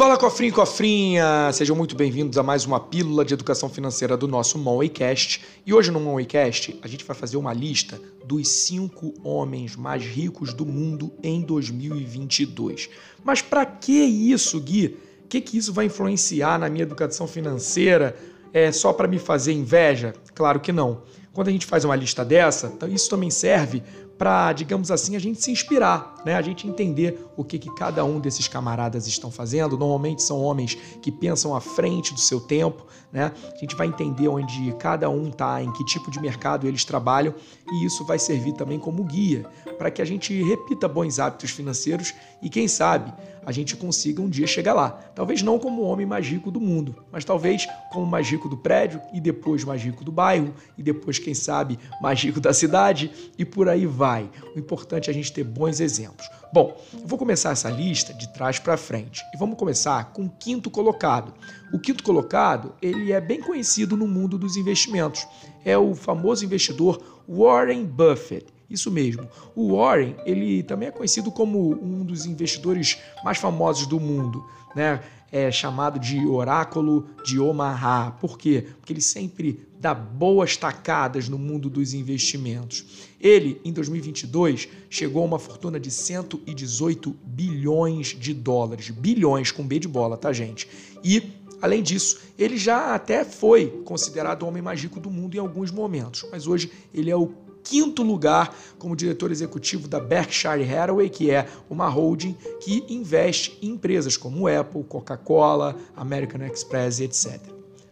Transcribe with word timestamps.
Fala 0.00 0.16
cofrinho 0.16 0.48
e 0.48 0.52
cofrinha! 0.52 1.52
Sejam 1.52 1.76
muito 1.76 1.94
bem-vindos 1.94 2.38
a 2.38 2.42
mais 2.42 2.64
uma 2.64 2.80
pílula 2.80 3.22
de 3.22 3.34
educação 3.34 3.68
financeira 3.68 4.16
do 4.16 4.26
nosso 4.26 4.56
Moneycast. 4.56 5.44
E 5.66 5.74
hoje 5.74 5.90
no 5.90 6.00
Moneycast 6.00 6.80
a 6.80 6.88
gente 6.88 7.04
vai 7.04 7.14
fazer 7.14 7.36
uma 7.36 7.52
lista 7.52 8.00
dos 8.24 8.48
cinco 8.48 9.12
homens 9.22 9.76
mais 9.76 10.02
ricos 10.02 10.54
do 10.54 10.64
mundo 10.64 11.12
em 11.22 11.42
2022. 11.42 12.88
Mas 13.22 13.42
para 13.42 13.66
que 13.66 13.92
isso, 13.92 14.58
Gui? 14.58 14.96
O 15.22 15.28
que, 15.28 15.38
que 15.38 15.58
isso 15.58 15.70
vai 15.70 15.84
influenciar 15.84 16.58
na 16.58 16.70
minha 16.70 16.84
educação 16.84 17.28
financeira? 17.28 18.16
É 18.54 18.72
só 18.72 18.94
para 18.94 19.06
me 19.06 19.18
fazer 19.18 19.52
inveja? 19.52 20.14
Claro 20.34 20.60
que 20.60 20.72
não. 20.72 21.02
Quando 21.30 21.48
a 21.48 21.52
gente 21.52 21.66
faz 21.66 21.84
uma 21.84 21.94
lista 21.94 22.24
dessa, 22.24 22.68
então 22.74 22.88
isso 22.88 23.10
também 23.10 23.28
serve 23.28 23.82
para, 24.20 24.52
digamos 24.52 24.90
assim, 24.90 25.16
a 25.16 25.18
gente 25.18 25.42
se 25.42 25.50
inspirar, 25.50 26.16
né? 26.26 26.34
A 26.34 26.42
gente 26.42 26.68
entender 26.68 27.26
o 27.38 27.42
que, 27.42 27.58
que 27.58 27.74
cada 27.74 28.04
um 28.04 28.20
desses 28.20 28.46
camaradas 28.46 29.06
estão 29.06 29.30
fazendo. 29.30 29.78
Normalmente 29.78 30.22
são 30.22 30.42
homens 30.42 30.74
que 31.00 31.10
pensam 31.10 31.56
à 31.56 31.60
frente 31.60 32.12
do 32.12 32.20
seu 32.20 32.38
tempo, 32.38 32.84
né? 33.10 33.32
A 33.50 33.56
gente 33.56 33.74
vai 33.74 33.86
entender 33.86 34.28
onde 34.28 34.74
cada 34.78 35.08
um 35.08 35.30
está, 35.30 35.62
em 35.62 35.72
que 35.72 35.82
tipo 35.86 36.10
de 36.10 36.20
mercado 36.20 36.68
eles 36.68 36.84
trabalham 36.84 37.34
e 37.72 37.86
isso 37.86 38.04
vai 38.04 38.18
servir 38.18 38.52
também 38.52 38.78
como 38.78 39.02
guia 39.04 39.46
para 39.78 39.90
que 39.90 40.02
a 40.02 40.04
gente 40.04 40.42
repita 40.42 40.86
bons 40.86 41.18
hábitos 41.18 41.52
financeiros 41.52 42.12
e 42.42 42.50
quem 42.50 42.68
sabe 42.68 43.10
a 43.44 43.52
gente 43.52 43.76
consiga 43.76 44.20
um 44.20 44.28
dia 44.28 44.46
chegar 44.46 44.74
lá. 44.74 44.90
Talvez 45.14 45.42
não 45.42 45.58
como 45.58 45.82
o 45.82 45.86
homem 45.86 46.06
mais 46.06 46.26
rico 46.26 46.50
do 46.50 46.60
mundo, 46.60 46.96
mas 47.10 47.24
talvez 47.24 47.66
como 47.90 48.04
o 48.04 48.08
mais 48.08 48.28
rico 48.28 48.48
do 48.48 48.56
prédio 48.56 49.00
e 49.12 49.20
depois 49.20 49.64
mais 49.64 49.82
rico 49.82 50.04
do 50.04 50.12
bairro 50.12 50.54
e 50.76 50.82
depois, 50.82 51.18
quem 51.18 51.34
sabe, 51.34 51.78
mais 52.00 52.22
rico 52.22 52.40
da 52.40 52.52
cidade 52.52 53.10
e 53.38 53.44
por 53.44 53.68
aí 53.68 53.86
vai. 53.86 54.30
O 54.54 54.58
importante 54.58 55.08
é 55.08 55.10
a 55.10 55.14
gente 55.14 55.32
ter 55.32 55.44
bons 55.44 55.80
exemplos. 55.80 56.28
Bom, 56.52 56.76
eu 56.92 57.06
vou 57.06 57.18
começar 57.18 57.50
essa 57.50 57.70
lista 57.70 58.12
de 58.12 58.28
trás 58.32 58.58
para 58.58 58.76
frente 58.76 59.22
e 59.32 59.38
vamos 59.38 59.56
começar 59.56 60.12
com 60.12 60.24
o 60.24 60.30
quinto 60.30 60.68
colocado. 60.68 61.32
O 61.72 61.78
quinto 61.78 62.02
colocado, 62.02 62.74
ele 62.82 63.12
é 63.12 63.20
bem 63.20 63.40
conhecido 63.40 63.96
no 63.96 64.08
mundo 64.08 64.36
dos 64.36 64.56
investimentos. 64.56 65.26
É 65.64 65.78
o 65.78 65.94
famoso 65.94 66.44
investidor 66.44 67.00
Warren 67.28 67.84
Buffett. 67.84 68.59
Isso 68.70 68.90
mesmo. 68.90 69.28
O 69.54 69.76
Warren, 69.76 70.14
ele 70.24 70.62
também 70.62 70.88
é 70.88 70.92
conhecido 70.92 71.30
como 71.32 71.72
um 71.82 72.04
dos 72.04 72.24
investidores 72.24 72.98
mais 73.24 73.38
famosos 73.38 73.86
do 73.86 73.98
mundo, 73.98 74.44
né? 74.74 75.02
É 75.32 75.50
chamado 75.50 75.98
de 75.98 76.26
oráculo 76.26 77.06
de 77.24 77.38
Omaha. 77.38 78.12
Por 78.20 78.36
quê? 78.36 78.66
Porque 78.78 78.92
ele 78.92 79.00
sempre 79.00 79.60
dá 79.78 79.94
boas 79.94 80.56
tacadas 80.56 81.28
no 81.28 81.38
mundo 81.38 81.70
dos 81.70 81.94
investimentos. 81.94 83.08
Ele, 83.20 83.60
em 83.64 83.72
2022, 83.72 84.68
chegou 84.88 85.22
a 85.22 85.26
uma 85.26 85.38
fortuna 85.38 85.78
de 85.78 85.90
118 85.90 87.16
bilhões 87.24 88.08
de 88.08 88.34
dólares. 88.34 88.90
Bilhões 88.90 89.52
com 89.52 89.64
B 89.64 89.78
de 89.78 89.86
bola, 89.88 90.16
tá, 90.16 90.32
gente? 90.32 90.68
E 91.02 91.40
Além 91.62 91.82
disso, 91.82 92.20
ele 92.38 92.56
já 92.56 92.94
até 92.94 93.22
foi 93.22 93.82
considerado 93.84 94.42
o 94.42 94.48
homem 94.48 94.62
mais 94.62 94.80
rico 94.80 94.98
do 94.98 95.10
mundo 95.10 95.34
em 95.34 95.38
alguns 95.38 95.70
momentos, 95.70 96.26
mas 96.32 96.46
hoje 96.46 96.70
ele 96.94 97.10
é 97.10 97.16
o 97.16 97.34
quinto 97.62 98.02
lugar 98.02 98.54
como 98.78 98.96
diretor 98.96 99.30
executivo 99.30 99.88
da 99.88 100.00
Berkshire 100.00 100.64
Hathaway, 100.64 101.08
que 101.08 101.30
é 101.30 101.48
uma 101.68 101.88
holding 101.88 102.36
que 102.60 102.84
investe 102.88 103.58
em 103.62 103.70
empresas 103.70 104.16
como 104.16 104.48
Apple, 104.48 104.84
Coca-Cola, 104.84 105.76
American 105.96 106.44
Express, 106.46 107.00
etc. 107.00 107.40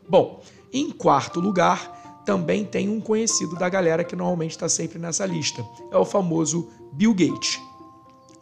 Bom, 0.09 0.43
em 0.73 0.91
quarto 0.91 1.41
lugar, 1.41 2.23
também 2.25 2.65
tem 2.65 2.89
um 2.89 3.01
conhecido 3.01 3.57
da 3.57 3.69
galera 3.69 4.05
que 4.05 4.15
normalmente 4.15 4.51
está 4.51 4.69
sempre 4.69 4.99
nessa 4.99 5.25
lista. 5.25 5.65
É 5.91 5.97
o 5.97 6.05
famoso 6.05 6.69
Bill 6.93 7.15
Gates. 7.15 7.59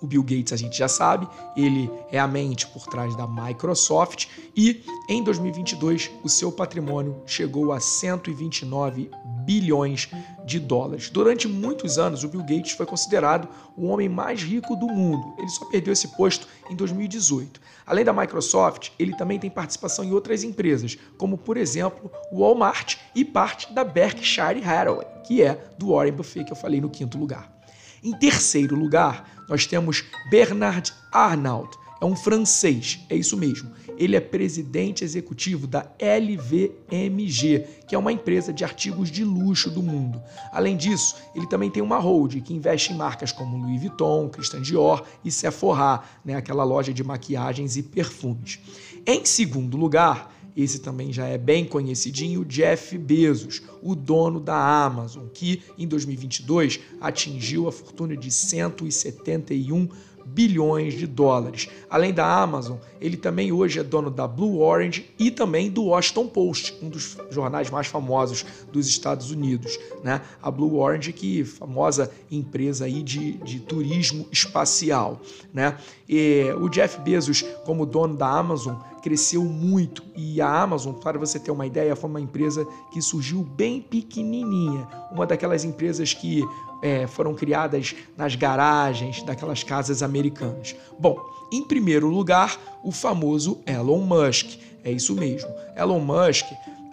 O 0.01 0.07
Bill 0.07 0.23
Gates 0.23 0.53
a 0.53 0.57
gente 0.57 0.77
já 0.77 0.89
sabe, 0.89 1.27
ele 1.57 1.91
é 2.11 2.19
a 2.19 2.27
mente 2.27 2.67
por 2.67 2.87
trás 2.87 3.17
da 3.17 3.27
Microsoft 3.27 4.27
e 4.55 4.85
em 5.09 5.23
2022 5.23 6.11
o 6.23 6.29
seu 6.29 6.53
patrimônio 6.53 7.23
chegou 7.27 7.73
a 7.73 7.81
129 7.81 9.11
bilhões 9.45 10.11
de 10.45 10.59
dólares. 10.59 11.09
Durante 11.09 11.49
muitos 11.49 11.99
anos, 11.99 12.25
o 12.25 12.29
Bill 12.29 12.43
Gates 12.43 12.73
foi 12.73 12.85
considerado 12.85 13.49
o 13.77 13.87
homem 13.87 14.09
mais 14.09 14.43
rico 14.43 14.77
do 14.77 14.87
mundo. 14.87 15.35
Ele 15.39 15.49
só 15.49 15.65
perdeu 15.67 15.93
esse 15.93 16.09
posto 16.09 16.47
em 16.69 16.77
2018. 16.77 17.61
Além 17.87 18.05
da 18.05 18.13
Microsoft, 18.13 18.91
ele 18.99 19.17
também 19.17 19.39
tem 19.39 19.49
participação 19.49 20.05
em 20.05 20.13
outras 20.13 20.43
empresas, 20.43 20.99
como 21.17 21.39
por 21.39 21.57
exemplo 21.57 22.11
o 22.31 22.41
Walmart 22.41 22.97
e 23.15 23.25
parte 23.25 23.73
da 23.73 23.85
Berkshire 23.85 24.63
Hathaway, 24.65 25.07
que 25.25 25.43
é 25.43 25.65
do 25.79 25.95
Warren 25.95 26.13
Buffett 26.13 26.45
que 26.45 26.53
eu 26.53 26.57
falei 26.57 26.81
no 26.81 26.91
quinto 26.91 27.17
lugar. 27.17 27.56
Em 28.03 28.13
terceiro 28.13 28.77
lugar, 28.77 29.45
nós 29.49 29.67
temos 29.67 30.05
Bernard 30.31 30.93
Arnault. 31.13 31.79
É 32.01 32.05
um 32.05 32.15
francês, 32.15 33.01
é 33.09 33.17
isso 33.17 33.37
mesmo. 33.37 33.71
Ele 33.97 34.17
é 34.17 34.21
presidente 34.21 35.03
executivo 35.03 35.67
da 35.67 35.91
LVMG, 35.99 37.67
que 37.89 37.95
é 37.95 37.99
uma 37.99 38.13
empresa 38.13 38.53
de 38.53 38.65
artigos 38.65 39.11
de 39.11 39.25
luxo 39.25 39.71
do 39.71 39.83
mundo. 39.83 40.23
Além 40.53 40.77
disso, 40.77 41.17
ele 41.35 41.47
também 41.47 41.71
tem 41.71 41.83
uma 41.83 41.99
holding 41.99 42.41
que 42.41 42.53
investe 42.53 42.93
em 42.93 42.97
marcas 42.97 43.33
como 43.33 43.57
Louis 43.57 43.81
Vuitton, 43.81 44.29
Christian 44.29 44.61
Dior 44.61 45.05
e 45.25 45.31
Sephora, 45.31 46.03
né, 46.23 46.35
aquela 46.35 46.65
loja 46.65 46.93
de 46.93 47.03
maquiagens 47.03 47.79
e 47.79 47.83
perfumes. 47.83 48.61
Em 49.07 49.25
segundo 49.25 49.79
lugar, 49.79 50.36
esse 50.57 50.79
também 50.79 51.13
já 51.13 51.27
é 51.27 51.37
bem 51.37 51.65
conhecidinho, 51.65 52.45
Jeff 52.45 52.97
Bezos, 52.97 53.63
o 53.83 53.95
dono 53.95 54.41
da 54.41 54.57
Amazon, 54.57 55.27
que 55.33 55.63
em 55.77 55.87
2022 55.87 56.81
atingiu 57.01 57.69
a 57.69 57.73
fortuna 57.73 58.17
de 58.17 58.31
171 58.31 59.89
bilhões 60.27 60.95
de 60.95 61.07
dólares. 61.07 61.69
Além 61.89 62.13
da 62.13 62.27
Amazon, 62.27 62.77
ele 63.01 63.17
também 63.17 63.53
hoje 63.53 63.79
é 63.79 63.83
dono 63.85 64.11
da 64.11 64.27
Blue 64.27 64.61
Orange 64.61 65.09
e 65.19 65.31
também 65.31 65.71
do 65.71 65.85
Washington 65.85 66.27
Post, 66.27 66.77
um 66.83 66.89
dos 66.89 67.17
jornais 67.31 67.71
mais 67.71 67.87
famosos 67.87 68.45
dos 68.73 68.89
Estados 68.89 69.31
Unidos. 69.31 69.79
Né? 70.03 70.21
A 70.43 70.51
Blue 70.51 70.77
Orange, 70.79 71.13
que 71.13 71.43
é 71.43 71.45
famosa 71.45 72.11
empresa 72.31 72.87
aí 72.87 73.03
de, 73.03 73.35
de 73.35 73.61
turismo 73.61 74.27
espacial. 74.33 75.21
Né? 75.55 75.77
E 76.09 76.45
o 76.61 76.69
Jeff 76.69 77.01
Bezos, 77.01 77.43
como 77.65 77.87
dono 77.87 78.17
da 78.17 78.29
Amazon, 78.29 78.77
cresceu 79.07 79.45
muito 79.45 80.03
e 80.17 80.41
a 80.41 80.63
Amazon, 80.63 80.93
para 80.93 81.17
você 81.17 81.39
ter 81.39 81.53
uma 81.53 81.65
ideia, 81.65 81.95
foi 81.95 82.11
uma 82.11 82.21
empresa 82.21 82.67
que 82.91 83.01
surgiu 83.01 83.41
bem 83.41 83.81
pequenininha, 83.81 84.89
uma 85.13 85.25
daquelas 85.25 85.63
empresas 85.63 86.13
que 86.13 86.43
é, 86.83 87.07
foram 87.07 87.33
criadas 87.33 87.95
nas 88.17 88.35
garagens 88.35 89.23
daquelas 89.23 89.63
casas 89.63 90.03
americanas. 90.03 90.75
Bom, 90.99 91.25
em 91.53 91.63
primeiro 91.63 92.09
lugar, 92.09 92.59
o 92.83 92.91
famoso 92.91 93.61
Elon 93.65 94.01
Musk. 94.01 94.59
É 94.83 94.91
isso 94.91 95.15
mesmo. 95.15 95.51
Elon 95.77 96.01
Musk, 96.01 96.47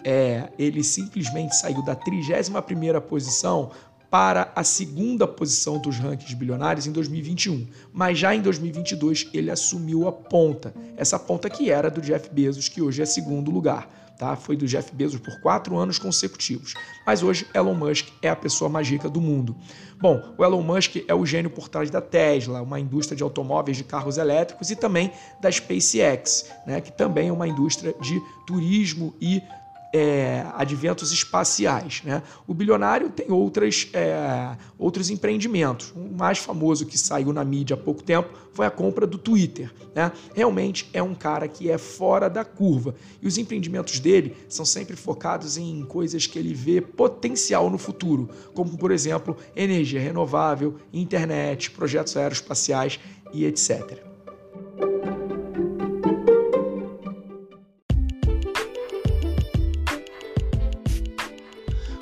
é, 0.04 0.52
ele 0.56 0.84
simplesmente 0.84 1.56
saiu 1.56 1.82
da 1.82 1.96
31ª 1.96 3.00
posição 3.00 3.72
para 4.14 4.52
a 4.54 4.62
segunda 4.62 5.26
posição 5.26 5.76
dos 5.76 5.98
rankings 5.98 6.36
bilionários 6.36 6.86
em 6.86 6.92
2021, 6.92 7.66
mas 7.92 8.16
já 8.16 8.32
em 8.32 8.40
2022 8.40 9.28
ele 9.34 9.50
assumiu 9.50 10.06
a 10.06 10.12
ponta, 10.12 10.72
essa 10.96 11.18
ponta 11.18 11.50
que 11.50 11.68
era 11.68 11.90
do 11.90 12.00
Jeff 12.00 12.30
Bezos, 12.30 12.68
que 12.68 12.80
hoje 12.80 13.02
é 13.02 13.06
segundo 13.06 13.50
lugar 13.50 13.88
tá? 14.16 14.36
Foi 14.36 14.56
do 14.56 14.66
Jeff 14.68 14.94
Bezos 14.94 15.20
por 15.20 15.40
quatro 15.40 15.76
anos 15.76 15.98
consecutivos. 15.98 16.74
Mas 17.04 17.24
hoje 17.24 17.48
Elon 17.52 17.74
Musk 17.74 18.06
é 18.22 18.28
a 18.28 18.36
pessoa 18.36 18.70
mais 18.70 18.88
rica 18.88 19.08
do 19.08 19.20
mundo. 19.20 19.56
Bom, 20.00 20.22
o 20.38 20.44
Elon 20.44 20.62
Musk 20.62 20.98
é 21.08 21.14
o 21.14 21.26
gênio 21.26 21.50
por 21.50 21.68
trás 21.68 21.90
da 21.90 22.00
Tesla, 22.00 22.62
uma 22.62 22.78
indústria 22.78 23.16
de 23.16 23.24
automóveis 23.24 23.76
de 23.76 23.82
carros 23.82 24.16
elétricos 24.16 24.70
e 24.70 24.76
também 24.76 25.10
da 25.40 25.50
SpaceX, 25.50 26.48
né? 26.64 26.80
Que 26.80 26.92
também 26.92 27.28
é 27.28 27.32
uma 27.32 27.48
indústria 27.48 27.92
de 28.00 28.22
turismo 28.46 29.12
e 29.20 29.42
é, 29.94 30.44
adventos 30.54 31.12
espaciais. 31.12 32.02
Né? 32.02 32.20
O 32.48 32.52
bilionário 32.52 33.10
tem 33.10 33.30
outras, 33.30 33.88
é, 33.92 34.56
outros 34.76 35.08
empreendimentos. 35.08 35.92
O 35.94 36.16
mais 36.18 36.38
famoso 36.38 36.84
que 36.84 36.98
saiu 36.98 37.32
na 37.32 37.44
mídia 37.44 37.74
há 37.74 37.76
pouco 37.76 38.02
tempo 38.02 38.28
foi 38.52 38.66
a 38.66 38.70
compra 38.70 39.06
do 39.06 39.16
Twitter. 39.16 39.72
Né? 39.94 40.10
Realmente 40.34 40.90
é 40.92 41.00
um 41.00 41.14
cara 41.14 41.46
que 41.46 41.70
é 41.70 41.78
fora 41.78 42.28
da 42.28 42.44
curva. 42.44 42.96
E 43.22 43.28
os 43.28 43.38
empreendimentos 43.38 44.00
dele 44.00 44.36
são 44.48 44.64
sempre 44.64 44.96
focados 44.96 45.56
em 45.56 45.84
coisas 45.84 46.26
que 46.26 46.40
ele 46.40 46.52
vê 46.52 46.80
potencial 46.80 47.70
no 47.70 47.78
futuro, 47.78 48.28
como, 48.52 48.76
por 48.76 48.90
exemplo, 48.90 49.36
energia 49.54 50.00
renovável, 50.00 50.74
internet, 50.92 51.70
projetos 51.70 52.16
aeroespaciais 52.16 52.98
e 53.32 53.44
etc. 53.44 54.13